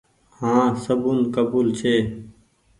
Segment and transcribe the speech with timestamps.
[0.39, 1.95] هآن سبون ڪبول ڇي۔